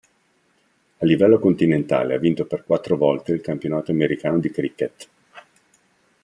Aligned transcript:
A 0.97 1.05
livello 1.05 1.37
continentale 1.37 2.15
ha 2.15 2.17
vinto 2.17 2.47
per 2.47 2.63
quattro 2.65 2.97
volte 2.97 3.33
il 3.33 3.41
Campionato 3.41 3.91
Americano 3.91 4.39
di 4.39 4.49
cricket. 4.49 5.09